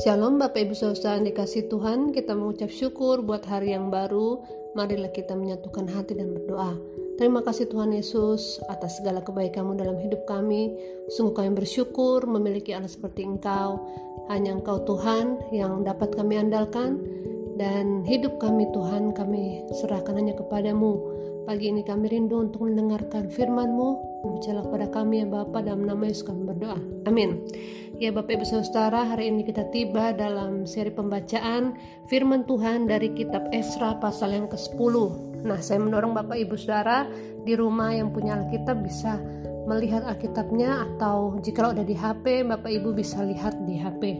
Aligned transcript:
Shalom 0.00 0.40
Bapak 0.40 0.64
Ibu 0.64 0.72
Saudara 0.72 1.20
dikasih 1.20 1.68
Tuhan. 1.68 2.16
Kita 2.16 2.32
mengucap 2.32 2.72
syukur 2.72 3.20
buat 3.20 3.44
hari 3.44 3.76
yang 3.76 3.92
baru. 3.92 4.40
Marilah 4.72 5.12
kita 5.12 5.36
menyatukan 5.36 5.92
hati 5.92 6.16
dan 6.16 6.32
berdoa. 6.32 6.72
Terima 7.20 7.44
kasih 7.44 7.68
Tuhan 7.68 7.92
Yesus 7.92 8.64
atas 8.72 8.96
segala 8.96 9.20
kebaikanmu 9.20 9.76
dalam 9.76 10.00
hidup 10.00 10.24
kami. 10.24 10.72
Sungguh 11.12 11.36
kami 11.36 11.52
bersyukur 11.52 12.24
memiliki 12.24 12.72
anak 12.72 12.88
seperti 12.88 13.28
Engkau. 13.28 13.76
Hanya 14.32 14.56
Engkau 14.56 14.80
Tuhan 14.88 15.36
yang 15.52 15.84
dapat 15.84 16.16
kami 16.16 16.40
andalkan. 16.40 16.96
Dan 17.60 18.00
hidup 18.08 18.40
kami 18.40 18.72
Tuhan 18.72 19.12
kami 19.12 19.68
serahkan 19.84 20.16
hanya 20.16 20.32
kepadamu. 20.32 20.96
Pagi 21.44 21.68
ini 21.68 21.84
kami 21.84 22.08
rindu 22.08 22.40
untuk 22.40 22.64
mendengarkan 22.64 23.28
firman-Mu. 23.28 23.88
Berbicara 24.24 24.64
kepada 24.64 24.86
kami 24.96 25.20
ya 25.20 25.26
Bapa 25.28 25.60
dalam 25.60 25.84
nama 25.84 26.08
Yesus 26.08 26.24
kami 26.24 26.48
berdoa. 26.48 26.80
Amin. 27.04 27.44
Ya 28.00 28.08
Bapak 28.08 28.40
Ibu 28.40 28.48
Saudara, 28.48 29.04
hari 29.04 29.28
ini 29.28 29.44
kita 29.44 29.68
tiba 29.76 30.16
dalam 30.16 30.64
seri 30.64 30.88
pembacaan 30.88 31.76
firman 32.08 32.48
Tuhan 32.48 32.88
dari 32.88 33.12
kitab 33.12 33.52
Esra 33.52 33.92
pasal 34.00 34.32
yang 34.40 34.48
ke-10. 34.48 34.94
Nah, 35.44 35.60
saya 35.60 35.84
mendorong 35.84 36.16
Bapak 36.16 36.32
Ibu 36.40 36.56
Saudara 36.56 37.04
di 37.44 37.52
rumah 37.52 37.92
yang 37.92 38.08
punya 38.08 38.40
Alkitab 38.40 38.80
bisa 38.80 39.20
melihat 39.68 40.00
Alkitabnya 40.08 40.88
atau 40.88 41.36
jika 41.44 41.76
ada 41.76 41.84
di 41.84 41.92
HP, 41.92 42.48
Bapak 42.48 42.72
Ibu 42.72 42.96
bisa 42.96 43.20
lihat 43.20 43.52
di 43.68 43.76
HP. 43.76 44.16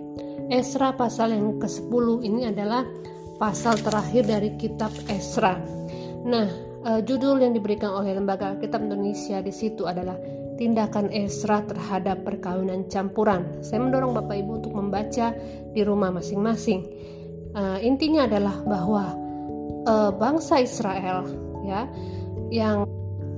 Esra 0.53 0.92
pasal 0.92 1.33
yang 1.33 1.56
ke-10 1.56 2.20
ini 2.20 2.53
adalah 2.53 2.84
pasal 3.41 3.81
terakhir 3.81 4.28
dari 4.28 4.61
kitab 4.61 4.92
Esra. 5.09 5.56
Nah, 6.28 6.53
uh, 6.84 7.01
judul 7.01 7.41
yang 7.41 7.56
diberikan 7.56 7.97
oleh 7.97 8.12
Lembaga 8.12 8.61
Kitab 8.61 8.84
Indonesia 8.84 9.41
di 9.41 9.53
situ 9.56 9.89
adalah 9.89 10.20
tindakan 10.60 11.09
Esra 11.09 11.64
terhadap 11.64 12.20
perkawinan 12.28 12.84
campuran. 12.92 13.64
Saya 13.64 13.80
mendorong 13.80 14.12
Bapak 14.12 14.36
Ibu 14.44 14.53
untuk 14.61 14.77
membaca 14.77 15.33
di 15.72 15.80
rumah 15.80 16.12
masing-masing. 16.12 16.84
Uh, 17.56 17.80
intinya 17.80 18.28
adalah 18.28 18.61
bahwa 18.69 19.16
uh, 19.88 20.12
bangsa 20.12 20.61
Israel 20.61 21.25
ya 21.64 21.88
yang 22.53 22.84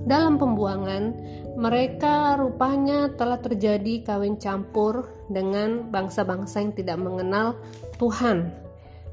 dalam 0.03 0.37
pembuangan 0.37 1.15
mereka 1.55 2.35
rupanya 2.41 3.13
telah 3.15 3.39
terjadi 3.39 4.03
kawin 4.03 4.41
campur 4.41 5.07
dengan 5.31 5.89
bangsa-bangsa 5.95 6.65
yang 6.65 6.75
tidak 6.75 6.99
mengenal 6.99 7.55
Tuhan 8.03 8.51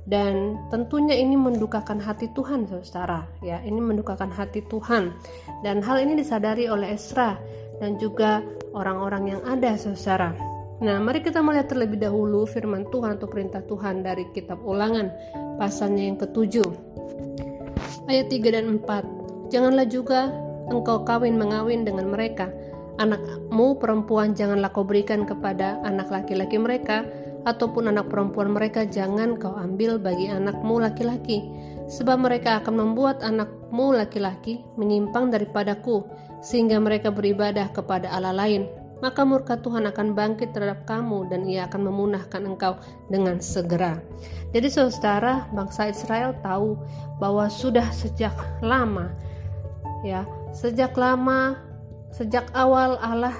dan 0.09 0.57
tentunya 0.73 1.13
ini 1.13 1.37
mendukakan 1.37 2.01
hati 2.01 2.33
Tuhan 2.33 2.65
saudara 2.65 3.29
ya 3.45 3.61
ini 3.61 3.77
mendukakan 3.77 4.33
hati 4.33 4.65
Tuhan 4.65 5.13
dan 5.61 5.85
hal 5.85 6.01
ini 6.01 6.17
disadari 6.17 6.65
oleh 6.65 6.97
Esra 6.97 7.37
dan 7.79 7.97
juga 7.97 8.43
orang-orang 8.75 9.35
yang 9.35 9.41
ada 9.47 9.75
saudara 9.79 10.35
nah 10.79 10.95
mari 10.99 11.19
kita 11.19 11.43
melihat 11.43 11.75
terlebih 11.75 11.99
dahulu 11.99 12.47
firman 12.47 12.87
Tuhan 12.87 13.19
atau 13.19 13.27
perintah 13.27 13.59
Tuhan 13.67 14.03
dari 14.03 14.27
kitab 14.31 14.63
ulangan 14.63 15.11
pasalnya 15.59 16.07
yang 16.07 16.15
ketujuh. 16.15 16.69
Ayat 18.07 18.31
3 18.31 18.55
dan 18.55 18.65
4 18.79 19.51
janganlah 19.51 19.85
juga 19.85 20.31
engkau 20.71 21.03
kawin 21.03 21.35
mengawin 21.35 21.83
dengan 21.83 22.07
mereka. 22.07 22.47
Anakmu 22.99 23.79
perempuan 23.79 24.35
janganlah 24.35 24.71
kau 24.71 24.87
berikan 24.87 25.27
kepada 25.27 25.79
anak 25.83 26.07
laki-laki 26.11 26.55
mereka 26.59 27.03
ataupun 27.47 27.91
anak 27.91 28.11
perempuan 28.11 28.51
mereka 28.51 28.83
jangan 28.83 29.39
kau 29.39 29.55
ambil 29.55 29.95
bagi 29.99 30.27
anakmu 30.27 30.79
laki-laki, 30.81 31.43
sebab 31.87 32.23
mereka 32.23 32.59
akan 32.59 32.75
membuat 32.75 33.23
anakmu 33.23 33.95
laki-laki 33.95 34.63
menyimpang 34.75 35.31
daripadaku, 35.31 36.03
sehingga 36.43 36.79
mereka 36.79 37.11
beribadah 37.13 37.71
kepada 37.71 38.11
Allah 38.11 38.35
lain. 38.35 38.67
Maka 38.99 39.23
murka 39.23 39.55
Tuhan 39.55 39.87
akan 39.87 40.11
bangkit 40.11 40.51
terhadap 40.51 40.83
kamu 40.83 41.31
dan 41.31 41.47
ia 41.47 41.71
akan 41.71 41.87
memunahkan 41.87 42.43
engkau 42.43 42.75
dengan 43.07 43.39
segera. 43.39 43.95
Jadi 44.51 44.67
saudara, 44.67 45.47
bangsa 45.55 45.87
Israel 45.87 46.35
tahu 46.43 46.75
bahwa 47.15 47.47
sudah 47.47 47.87
sejak 47.95 48.35
lama 48.59 49.07
ya, 50.03 50.27
sejak 50.51 50.99
lama 50.99 51.69
sejak 52.09 52.49
awal 52.57 52.97
Allah 52.99 53.35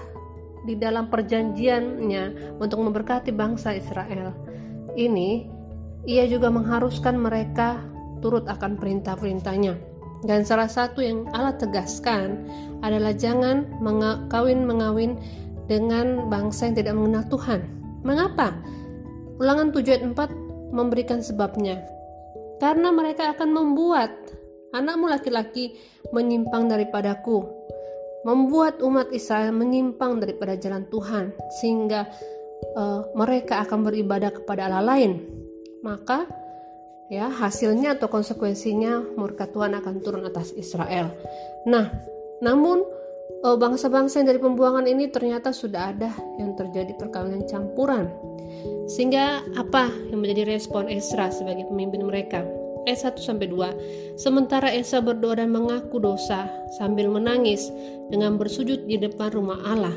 di 0.68 0.76
dalam 0.76 1.08
perjanjiannya 1.08 2.58
untuk 2.60 2.84
memberkati 2.84 3.32
bangsa 3.32 3.76
Israel. 3.76 4.36
Ini 4.96 5.48
ia 6.08 6.26
juga 6.28 6.52
mengharuskan 6.52 7.16
mereka 7.20 7.80
turut 8.20 8.48
akan 8.48 8.76
perintah-perintahnya. 8.80 9.76
Dan 10.28 10.44
salah 10.44 10.68
satu 10.68 11.00
yang 11.00 11.24
Allah 11.32 11.56
tegaskan 11.56 12.44
adalah 12.84 13.16
jangan 13.16 13.64
kawin 14.28 14.68
mengawin 14.68 15.16
dengan 15.72 16.28
bangsa 16.28 16.68
yang 16.68 16.76
tidak 16.76 16.94
mengenal 17.00 17.24
Tuhan. 17.32 17.64
Mengapa? 18.04 18.52
Ulangan 19.40 19.72
7 19.72 19.96
ayat 19.96 20.04
4 20.04 20.76
memberikan 20.76 21.24
sebabnya. 21.24 21.80
Karena 22.60 22.92
mereka 22.92 23.32
akan 23.32 23.56
membuat 23.56 24.12
anakmu 24.76 25.08
laki-laki 25.08 25.80
menyimpang 26.12 26.68
daripadaku 26.68 27.48
membuat 28.28 28.84
umat 28.84 29.12
Israel 29.16 29.56
menyimpang 29.56 30.20
daripada 30.20 30.60
jalan 30.60 30.84
Tuhan 30.92 31.32
sehingga 31.62 32.08
uh, 32.76 33.08
mereka 33.16 33.64
akan 33.64 33.88
beribadah 33.88 34.36
kepada 34.36 34.68
Allah 34.68 34.84
lain. 34.84 35.24
Maka 35.80 36.28
ya 37.08 37.32
hasilnya 37.32 37.96
atau 37.96 38.12
konsekuensinya 38.12 39.16
murka 39.16 39.48
Tuhan 39.48 39.74
akan 39.80 39.96
turun 40.04 40.28
atas 40.28 40.52
Israel. 40.60 41.16
Nah 41.64 41.88
namun 42.44 42.84
uh, 43.48 43.56
bangsa-bangsa 43.56 44.20
yang 44.20 44.36
dari 44.36 44.40
pembuangan 44.44 44.84
ini 44.84 45.08
ternyata 45.08 45.56
sudah 45.56 45.96
ada 45.96 46.12
yang 46.36 46.60
terjadi 46.60 46.96
perkawinan 47.00 47.48
campuran. 47.48 48.12
Sehingga 48.90 49.46
apa 49.54 49.88
yang 50.10 50.26
menjadi 50.26 50.58
respon 50.58 50.90
Esra 50.90 51.30
sebagai 51.30 51.70
pemimpin 51.70 52.02
mereka 52.04 52.42
ayat 52.88 53.18
1 53.18 53.20
sampai 53.20 53.48
2. 53.52 54.20
Sementara 54.20 54.70
Esa 54.72 55.04
berdoa 55.04 55.40
dan 55.40 55.52
mengaku 55.52 56.00
dosa 56.00 56.48
sambil 56.80 57.12
menangis 57.12 57.72
dengan 58.14 58.40
bersujud 58.40 58.88
di 58.88 58.96
depan 58.96 59.34
rumah 59.34 59.60
Allah. 59.68 59.96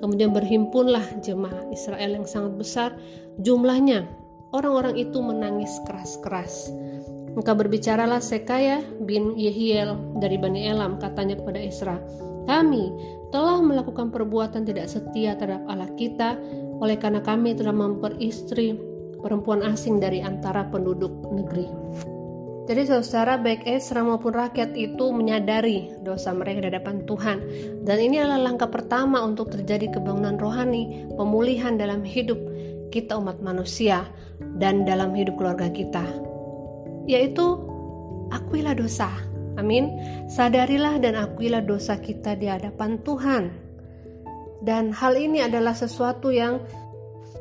Kemudian 0.00 0.32
berhimpunlah 0.32 1.04
jemaah 1.20 1.68
Israel 1.70 2.16
yang 2.16 2.26
sangat 2.26 2.56
besar 2.56 2.90
jumlahnya. 3.44 4.08
Orang-orang 4.50 4.98
itu 4.98 5.20
menangis 5.20 5.70
keras-keras. 5.86 6.72
Maka 7.38 7.54
berbicaralah 7.54 8.18
Sekaya 8.18 8.82
bin 9.06 9.38
Yehiel 9.38 9.94
dari 10.18 10.34
Bani 10.34 10.66
Elam 10.66 10.98
katanya 10.98 11.38
kepada 11.38 11.62
Esra, 11.62 11.96
kami 12.50 12.90
telah 13.30 13.62
melakukan 13.62 14.10
perbuatan 14.10 14.66
tidak 14.66 14.90
setia 14.90 15.38
terhadap 15.38 15.62
Allah 15.70 15.90
kita 15.94 16.34
oleh 16.82 16.98
karena 16.98 17.22
kami 17.22 17.54
telah 17.54 17.70
memperistri 17.70 18.74
perempuan 19.20 19.62
asing 19.64 20.00
dari 20.00 20.24
antara 20.24 20.66
penduduk 20.68 21.12
negeri. 21.32 21.68
Jadi 22.70 22.86
saudara 22.86 23.34
baik 23.34 23.66
Esra 23.66 23.98
maupun 24.06 24.30
rakyat 24.30 24.78
itu 24.78 25.10
menyadari 25.10 25.90
dosa 26.06 26.30
mereka 26.30 26.62
di 26.62 26.68
hadapan 26.70 27.02
Tuhan 27.02 27.38
dan 27.82 27.98
ini 27.98 28.22
adalah 28.22 28.46
langkah 28.46 28.70
pertama 28.70 29.18
untuk 29.26 29.50
terjadi 29.50 29.90
kebangunan 29.90 30.38
rohani, 30.38 31.10
pemulihan 31.18 31.74
dalam 31.74 32.06
hidup 32.06 32.38
kita 32.94 33.18
umat 33.18 33.42
manusia 33.42 34.06
dan 34.62 34.86
dalam 34.86 35.10
hidup 35.18 35.34
keluarga 35.34 35.66
kita. 35.66 36.06
Yaitu 37.10 37.58
akuilah 38.30 38.78
dosa. 38.78 39.10
Amin. 39.58 39.90
Sadarilah 40.30 41.02
dan 41.02 41.18
akuilah 41.18 41.66
dosa 41.66 41.98
kita 41.98 42.38
di 42.38 42.46
hadapan 42.46 43.02
Tuhan. 43.02 43.50
Dan 44.62 44.92
hal 44.92 45.16
ini 45.16 45.40
adalah 45.40 45.72
sesuatu 45.72 46.28
yang 46.28 46.60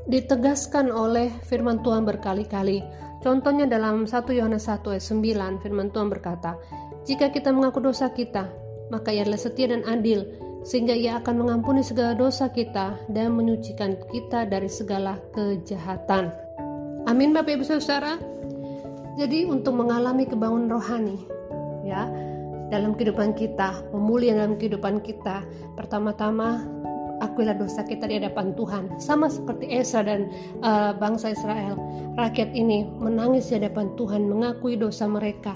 ditegaskan 0.09 0.90
oleh 0.90 1.30
firman 1.46 1.86
Tuhan 1.86 2.03
berkali-kali. 2.03 2.81
Contohnya 3.22 3.70
dalam 3.70 4.09
1 4.09 4.34
Yohanes 4.34 4.66
1 4.66 4.97
ayat 4.97 5.06
9 5.06 5.62
firman 5.62 5.94
Tuhan 5.94 6.09
berkata, 6.09 6.58
"Jika 7.06 7.30
kita 7.30 7.53
mengaku 7.53 7.80
dosa 7.80 8.09
kita, 8.09 8.50
maka 8.90 9.14
ia 9.14 9.22
adalah 9.22 9.38
setia 9.38 9.70
dan 9.70 9.86
adil, 9.86 10.25
sehingga 10.66 10.97
ia 10.97 11.22
akan 11.22 11.46
mengampuni 11.46 11.85
segala 11.85 12.17
dosa 12.17 12.50
kita 12.50 12.97
dan 13.14 13.38
menyucikan 13.38 13.96
kita 14.09 14.50
dari 14.50 14.67
segala 14.67 15.22
kejahatan." 15.32 16.34
Amin 17.06 17.32
Bapak 17.32 17.61
Ibu 17.61 17.66
Saudara. 17.67 18.17
Jadi 19.20 19.46
untuk 19.46 19.76
mengalami 19.76 20.23
kebangunan 20.23 20.79
rohani, 20.79 21.20
ya, 21.84 22.08
dalam 22.72 22.96
kehidupan 22.96 23.35
kita, 23.35 23.84
pemulihan 23.91 24.47
dalam 24.47 24.56
kehidupan 24.56 25.03
kita, 25.03 25.44
pertama-tama 25.76 26.78
akuilah 27.20 27.56
dosa 27.56 27.84
kita 27.84 28.08
di 28.08 28.20
hadapan 28.20 28.56
Tuhan. 28.56 29.00
Sama 29.00 29.32
seperti 29.32 29.70
Esa 29.70 30.04
dan 30.04 30.32
uh, 30.64 30.96
bangsa 30.96 31.36
Israel, 31.36 31.76
rakyat 32.16 32.52
ini 32.56 32.88
menangis 33.00 33.52
di 33.52 33.60
hadapan 33.60 33.92
Tuhan, 33.96 34.28
mengakui 34.28 34.76
dosa 34.76 35.08
mereka. 35.08 35.56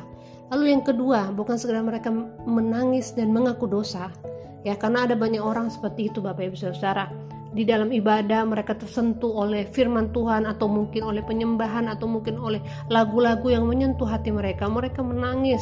Lalu 0.52 0.76
yang 0.76 0.84
kedua, 0.86 1.34
bukan 1.34 1.58
segera 1.58 1.82
mereka 1.82 2.14
menangis 2.46 3.16
dan 3.18 3.34
mengaku 3.34 3.66
dosa, 3.66 4.14
ya 4.62 4.78
karena 4.78 5.10
ada 5.10 5.18
banyak 5.18 5.42
orang 5.42 5.72
seperti 5.72 6.14
itu 6.14 6.22
Bapak 6.22 6.54
Ibu 6.54 6.58
Saudara. 6.60 7.10
Di 7.54 7.62
dalam 7.62 7.94
ibadah 7.94 8.50
mereka 8.50 8.74
tersentuh 8.74 9.30
oleh 9.30 9.70
firman 9.70 10.10
Tuhan 10.10 10.50
atau 10.50 10.66
mungkin 10.66 11.06
oleh 11.06 11.22
penyembahan 11.22 11.86
atau 11.86 12.10
mungkin 12.10 12.42
oleh 12.42 12.58
lagu-lagu 12.90 13.46
yang 13.46 13.70
menyentuh 13.70 14.10
hati 14.10 14.34
mereka. 14.34 14.66
Mereka 14.66 15.06
menangis 15.06 15.62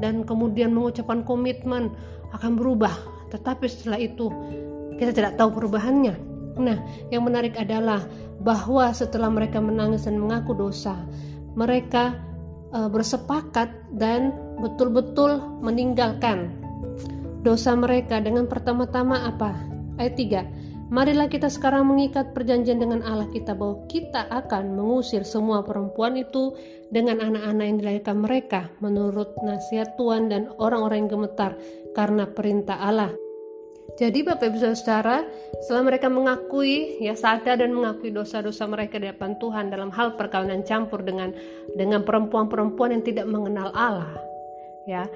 dan 0.00 0.24
kemudian 0.24 0.72
mengucapkan 0.72 1.20
komitmen 1.28 1.92
akan 2.32 2.56
berubah. 2.56 2.96
Tetapi 3.36 3.68
setelah 3.68 4.00
itu 4.00 4.32
kita 4.96 5.12
tidak 5.12 5.36
tahu 5.36 5.52
perubahannya. 5.56 6.14
Nah, 6.56 6.78
yang 7.12 7.28
menarik 7.28 7.56
adalah 7.60 8.04
bahwa 8.40 8.88
setelah 8.92 9.28
mereka 9.28 9.60
menangis 9.60 10.08
dan 10.08 10.16
mengaku 10.16 10.56
dosa, 10.56 10.96
mereka 11.56 12.16
e, 12.72 12.88
bersepakat 12.88 13.68
dan 13.96 14.32
betul-betul 14.60 15.40
meninggalkan 15.60 16.52
dosa 17.44 17.76
mereka 17.76 18.18
dengan 18.24 18.48
pertama-tama 18.48 19.28
apa? 19.28 19.52
Ayat 20.00 20.16
3. 20.16 20.66
Marilah 20.86 21.26
kita 21.26 21.50
sekarang 21.50 21.90
mengikat 21.90 22.30
perjanjian 22.30 22.78
dengan 22.78 23.02
Allah 23.02 23.26
kita 23.34 23.58
bahwa 23.58 23.82
kita 23.90 24.30
akan 24.30 24.78
mengusir 24.78 25.26
semua 25.26 25.66
perempuan 25.66 26.14
itu 26.14 26.54
dengan 26.94 27.18
anak-anak 27.18 27.64
yang 27.66 27.78
dilahirkan 27.82 28.16
mereka 28.22 28.70
menurut 28.78 29.34
nasihat 29.42 29.98
Tuhan 29.98 30.30
dan 30.30 30.46
orang-orang 30.62 31.04
yang 31.04 31.18
gemetar 31.18 31.58
karena 31.98 32.30
perintah 32.30 32.78
Allah. 32.78 33.10
Jadi 33.94 34.26
Bapak 34.26 34.50
Ibu 34.50 34.58
Saudara, 34.58 35.22
setelah 35.62 35.94
mereka 35.94 36.10
mengakui 36.10 36.98
ya 36.98 37.14
sadar 37.14 37.62
dan 37.62 37.70
mengakui 37.72 38.10
dosa-dosa 38.10 38.66
mereka 38.66 38.98
di 38.98 39.06
depan 39.06 39.38
Tuhan 39.38 39.70
dalam 39.70 39.94
hal 39.94 40.18
perkawinan 40.18 40.66
campur 40.66 41.00
dengan 41.06 41.30
dengan 41.78 42.02
perempuan-perempuan 42.02 42.92
yang 42.92 43.04
tidak 43.06 43.30
mengenal 43.30 43.70
Allah. 43.72 44.10
Ya. 44.90 45.06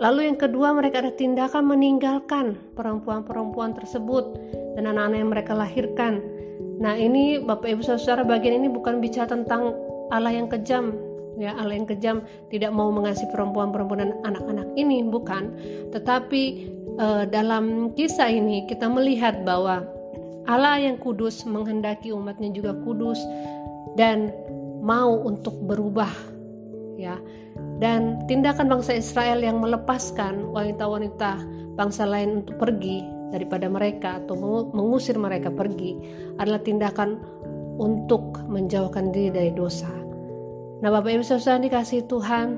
Lalu 0.00 0.30
yang 0.30 0.38
kedua 0.38 0.74
mereka 0.74 1.02
ada 1.04 1.12
tindakan 1.14 1.68
meninggalkan 1.68 2.58
perempuan-perempuan 2.74 3.76
tersebut 3.76 4.24
dan 4.78 4.88
anak-anak 4.88 5.18
yang 5.18 5.30
mereka 5.34 5.52
lahirkan. 5.58 6.22
Nah, 6.78 6.94
ini 6.94 7.42
Bapak 7.42 7.66
Ibu 7.74 7.82
Saudara 7.82 8.22
bagian 8.22 8.62
ini 8.62 8.70
bukan 8.70 9.02
bicara 9.02 9.26
tentang 9.26 9.74
Allah 10.14 10.30
yang 10.30 10.46
kejam, 10.46 10.94
ya 11.38 11.54
Allah 11.54 11.78
yang 11.78 11.86
kejam 11.86 12.22
tidak 12.50 12.74
mau 12.74 12.90
mengasihi 12.90 13.30
perempuan-perempuan 13.30 14.06
dan 14.06 14.12
anak-anak 14.26 14.68
ini 14.74 15.06
bukan 15.06 15.54
tetapi 15.94 16.74
uh, 16.98 17.24
dalam 17.24 17.94
kisah 17.94 18.28
ini 18.28 18.66
kita 18.66 18.90
melihat 18.90 19.46
bahwa 19.46 19.86
Allah 20.48 20.80
yang 20.80 20.98
kudus 21.00 21.46
menghendaki 21.46 22.12
umatnya 22.12 22.52
juga 22.52 22.74
kudus 22.82 23.20
dan 23.96 24.34
mau 24.82 25.18
untuk 25.22 25.54
berubah 25.64 26.10
ya 26.98 27.16
dan 27.78 28.22
tindakan 28.26 28.66
bangsa 28.70 28.98
Israel 28.98 29.42
yang 29.42 29.62
melepaskan 29.62 30.50
wanita-wanita 30.50 31.42
bangsa 31.78 32.06
lain 32.06 32.42
untuk 32.42 32.58
pergi 32.58 33.06
daripada 33.30 33.68
mereka 33.68 34.18
atau 34.24 34.34
mengusir 34.72 35.14
mereka 35.14 35.52
pergi 35.52 35.94
adalah 36.42 36.58
tindakan 36.64 37.20
untuk 37.78 38.42
menjauhkan 38.50 39.14
diri 39.14 39.30
dari 39.30 39.52
dosa. 39.54 39.90
Nah, 40.82 40.90
Bapak 40.90 41.10
Ibu 41.14 41.22
Saudara 41.22 41.62
dikasih 41.62 42.06
Tuhan, 42.10 42.48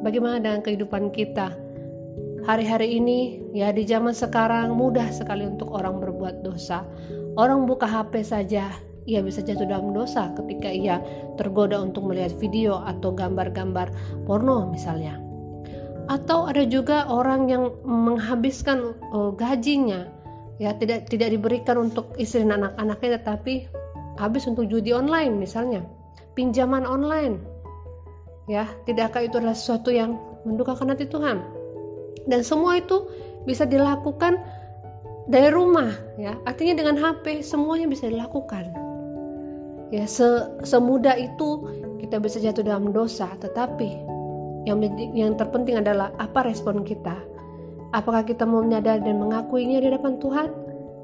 bagaimana 0.00 0.40
dengan 0.40 0.64
kehidupan 0.64 1.12
kita? 1.12 1.52
Hari-hari 2.42 2.98
ini, 2.98 3.38
ya 3.54 3.70
di 3.70 3.86
zaman 3.86 4.10
sekarang 4.10 4.74
mudah 4.74 5.14
sekali 5.14 5.46
untuk 5.46 5.70
orang 5.70 6.02
berbuat 6.02 6.42
dosa. 6.42 6.82
Orang 7.38 7.70
buka 7.70 7.86
HP 7.86 8.26
saja, 8.26 8.74
ia 9.06 9.20
bisa 9.22 9.46
jatuh 9.46 9.62
dalam 9.62 9.94
dosa 9.94 10.34
ketika 10.34 10.66
ia 10.66 10.98
tergoda 11.38 11.78
untuk 11.78 12.10
melihat 12.10 12.34
video 12.42 12.82
atau 12.82 13.14
gambar-gambar 13.14 13.94
porno 14.26 14.66
misalnya. 14.66 15.22
Atau 16.10 16.50
ada 16.50 16.66
juga 16.66 17.06
orang 17.06 17.46
yang 17.46 17.78
menghabiskan 17.86 18.98
uh, 19.14 19.30
gajinya 19.38 20.10
ya 20.58 20.74
tidak 20.74 21.06
tidak 21.06 21.30
diberikan 21.38 21.78
untuk 21.78 22.10
istri 22.18 22.42
dan 22.42 22.58
anak-anaknya 22.58 23.22
tetapi 23.22 23.70
habis 24.18 24.50
untuk 24.50 24.66
judi 24.66 24.90
online 24.90 25.38
misalnya, 25.38 25.86
pinjaman 26.34 26.82
online. 26.82 27.38
Ya, 28.50 28.66
tidakkah 28.82 29.30
itu 29.30 29.38
adalah 29.38 29.54
sesuatu 29.54 29.94
yang 29.94 30.18
mendukakan 30.42 30.90
hati 30.90 31.06
Tuhan? 31.06 31.61
Dan 32.26 32.40
semua 32.46 32.78
itu 32.78 33.06
bisa 33.42 33.66
dilakukan 33.66 34.38
dari 35.26 35.50
rumah 35.50 35.90
ya. 36.18 36.34
Artinya 36.46 36.78
dengan 36.82 36.96
HP 36.98 37.42
semuanya 37.42 37.86
bisa 37.90 38.10
dilakukan. 38.10 38.70
Ya 39.92 40.08
se 40.08 40.24
semudah 40.64 41.14
itu 41.20 41.68
kita 42.00 42.16
bisa 42.18 42.40
jatuh 42.40 42.64
dalam 42.64 42.90
dosa 42.90 43.28
tetapi 43.38 44.02
yang 44.64 44.78
yang 45.12 45.34
terpenting 45.36 45.78
adalah 45.78 46.14
apa 46.18 46.46
respon 46.46 46.86
kita. 46.86 47.18
Apakah 47.92 48.24
kita 48.24 48.48
mau 48.48 48.64
menyadari 48.64 49.04
dan 49.04 49.20
mengakuinya 49.20 49.84
di 49.84 49.92
depan 49.92 50.16
Tuhan? 50.16 50.48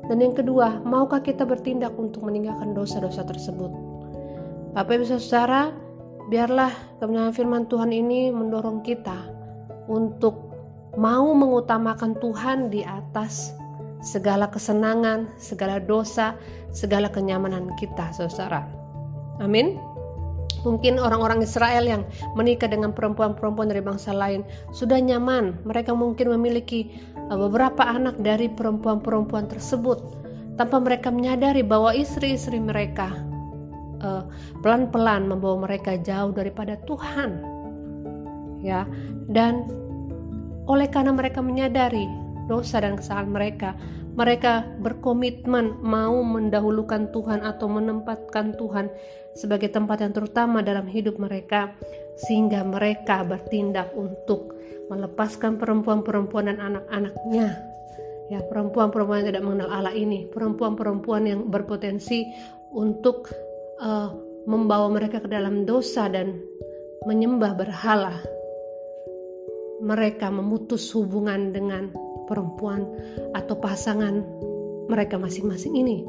Dan 0.09 0.25
yang 0.25 0.33
kedua 0.33 0.81
maukah 0.89 1.21
kita 1.21 1.45
bertindak 1.45 1.93
untuk 2.01 2.25
meninggalkan 2.25 2.73
dosa-dosa 2.73 3.29
tersebut? 3.29 3.69
Bapak 4.73 4.97
Ibu 4.97 5.05
Saudara 5.05 5.69
biarlah 6.33 6.73
kebenaran 6.97 7.37
firman 7.37 7.69
Tuhan 7.69 7.93
ini 7.93 8.33
mendorong 8.33 8.81
kita 8.81 9.29
untuk 9.89 10.48
mau 10.99 11.31
mengutamakan 11.31 12.19
Tuhan 12.19 12.75
di 12.75 12.83
atas 12.83 13.55
segala 14.03 14.51
kesenangan, 14.51 15.31
segala 15.39 15.79
dosa, 15.79 16.35
segala 16.75 17.07
kenyamanan 17.07 17.71
kita, 17.79 18.11
saudara. 18.11 18.67
Amin. 19.39 19.79
Mungkin 20.67 20.99
orang-orang 20.99 21.47
Israel 21.47 21.87
yang 21.87 22.03
menikah 22.35 22.67
dengan 22.67 22.91
perempuan-perempuan 22.91 23.71
dari 23.71 23.79
bangsa 23.79 24.11
lain 24.11 24.43
sudah 24.75 24.99
nyaman. 24.99 25.55
Mereka 25.63 25.95
mungkin 25.95 26.35
memiliki 26.35 26.91
uh, 27.31 27.39
beberapa 27.39 27.87
anak 27.87 28.19
dari 28.19 28.51
perempuan-perempuan 28.51 29.47
tersebut 29.47 30.03
tanpa 30.59 30.83
mereka 30.83 31.15
menyadari 31.15 31.63
bahwa 31.63 31.95
istri-istri 31.95 32.59
mereka 32.59 33.15
uh, 34.03 34.27
pelan-pelan 34.67 35.31
uh, 35.31 35.39
membawa 35.39 35.71
mereka 35.71 35.95
jauh 36.03 36.35
daripada 36.35 36.75
Tuhan. 36.91 37.39
Ya, 38.59 38.83
dan 39.31 39.71
oleh 40.69 40.87
karena 40.93 41.17
mereka 41.17 41.41
menyadari 41.41 42.05
dosa 42.49 42.81
dan 42.81 42.97
kesalahan 42.97 43.33
mereka, 43.33 43.71
mereka 44.17 44.65
berkomitmen 44.81 45.81
mau 45.81 46.21
mendahulukan 46.25 47.13
Tuhan 47.13 47.45
atau 47.45 47.69
menempatkan 47.69 48.57
Tuhan 48.57 48.93
sebagai 49.37 49.73
tempat 49.73 50.05
yang 50.05 50.13
terutama 50.17 50.65
dalam 50.65 50.89
hidup 50.89 51.17
mereka, 51.21 51.73
sehingga 52.29 52.65
mereka 52.65 53.25
bertindak 53.25 53.93
untuk 53.97 54.57
melepaskan 54.89 55.61
perempuan-perempuan 55.61 56.51
dan 56.53 56.59
anak-anaknya. 56.59 57.49
Ya, 58.29 58.45
perempuan-perempuan 58.45 59.25
yang 59.25 59.29
tidak 59.33 59.45
mengenal 59.45 59.71
Allah 59.73 59.95
ini, 59.97 60.29
perempuan-perempuan 60.29 61.23
yang 61.25 61.41
berpotensi 61.49 62.29
untuk 62.77 63.33
uh, 63.81 64.13
membawa 64.45 64.89
mereka 64.93 65.25
ke 65.25 65.29
dalam 65.33 65.65
dosa 65.65 66.13
dan 66.13 66.37
menyembah 67.09 67.57
berhala 67.57 68.21
mereka 69.79 70.31
memutus 70.31 70.91
hubungan 70.95 71.55
dengan 71.55 71.91
perempuan 72.27 72.85
atau 73.33 73.55
pasangan 73.59 74.23
mereka 74.91 75.17
masing-masing 75.17 75.75
ini. 75.79 76.05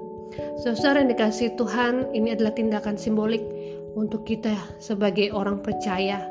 Saudara 0.61 1.01
yang 1.01 1.09
dikasih 1.09 1.57
Tuhan, 1.57 2.13
ini 2.13 2.37
adalah 2.37 2.53
tindakan 2.53 2.95
simbolik 2.95 3.41
untuk 3.97 4.25
kita 4.25 4.53
sebagai 4.77 5.33
orang 5.33 5.61
percaya. 5.65 6.21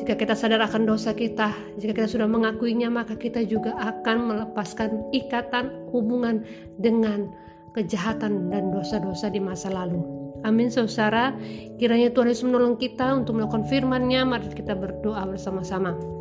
Jika 0.00 0.16
kita 0.16 0.32
sadar 0.32 0.64
akan 0.64 0.88
dosa 0.88 1.12
kita, 1.12 1.52
jika 1.76 1.92
kita 1.92 2.08
sudah 2.08 2.28
mengakuinya, 2.28 2.88
maka 2.88 3.16
kita 3.16 3.44
juga 3.44 3.76
akan 3.76 4.32
melepaskan 4.32 5.12
ikatan 5.12 5.72
hubungan 5.92 6.44
dengan 6.80 7.28
kejahatan 7.76 8.48
dan 8.48 8.72
dosa-dosa 8.72 9.28
di 9.28 9.40
masa 9.40 9.68
lalu. 9.68 10.00
Amin 10.40 10.72
saudara, 10.72 11.36
kiranya 11.76 12.08
Tuhan 12.16 12.32
Yesus 12.32 12.48
menolong 12.48 12.80
kita 12.80 13.12
untuk 13.12 13.36
melakukan 13.36 13.68
firman-Nya. 13.68 14.24
Mari 14.24 14.56
kita 14.56 14.72
berdoa 14.72 15.28
bersama-sama. 15.28 16.19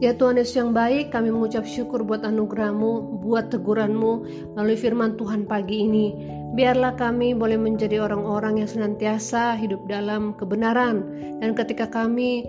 Ya 0.00 0.16
Tuhan 0.16 0.40
Yesus 0.40 0.56
yang 0.56 0.72
baik, 0.72 1.12
kami 1.12 1.28
mengucap 1.28 1.68
syukur 1.68 2.00
buat 2.00 2.24
anugerahmu, 2.24 3.20
buat 3.20 3.52
teguranmu 3.52 4.12
melalui 4.56 4.80
firman 4.80 5.20
Tuhan 5.20 5.44
pagi 5.44 5.84
ini. 5.84 6.16
Biarlah 6.56 6.96
kami 6.96 7.36
boleh 7.36 7.60
menjadi 7.60 8.00
orang-orang 8.00 8.64
yang 8.64 8.68
senantiasa 8.72 9.60
hidup 9.60 9.84
dalam 9.92 10.32
kebenaran. 10.40 11.04
Dan 11.44 11.52
ketika 11.52 11.84
kami 11.84 12.48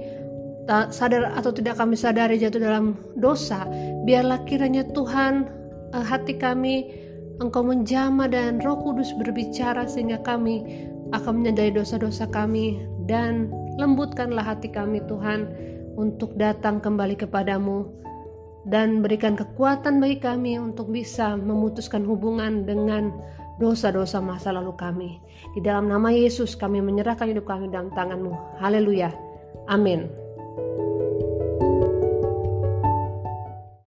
tak 0.63 0.95
sadar 0.95 1.27
atau 1.35 1.51
tidak 1.51 1.75
kami 1.75 1.99
sadari 1.99 2.39
jatuh 2.39 2.63
dalam 2.63 2.95
dosa, 3.19 3.67
biarlah 4.07 4.39
kiranya 4.47 4.87
Tuhan 4.95 5.51
eh, 5.91 6.05
hati 6.07 6.39
kami 6.39 7.03
Engkau 7.43 7.67
menjama 7.67 8.31
dan 8.31 8.63
Roh 8.63 8.79
Kudus 8.79 9.11
berbicara 9.19 9.89
sehingga 9.89 10.23
kami 10.23 10.87
akan 11.11 11.41
menyadari 11.43 11.75
dosa-dosa 11.75 12.29
kami 12.31 12.79
dan 13.09 13.51
lembutkanlah 13.75 14.45
hati 14.45 14.69
kami 14.69 15.01
Tuhan 15.09 15.49
untuk 16.01 16.33
datang 16.33 16.81
kembali 16.81 17.13
kepadamu 17.13 17.85
dan 18.65 19.05
berikan 19.05 19.37
kekuatan 19.37 20.01
bagi 20.01 20.17
kami 20.17 20.57
untuk 20.57 20.89
bisa 20.89 21.37
memutuskan 21.37 22.01
hubungan 22.01 22.65
dengan 22.65 23.13
dosa-dosa 23.61 24.17
masa 24.17 24.49
lalu 24.49 24.73
kami. 24.73 25.11
Di 25.53 25.61
dalam 25.61 25.85
nama 25.85 26.09
Yesus 26.09 26.57
kami 26.57 26.81
menyerahkan 26.81 27.29
hidup 27.29 27.45
kami 27.45 27.69
dalam 27.69 27.93
tanganmu. 27.93 28.33
Haleluya. 28.57 29.13
Amin. 29.69 30.09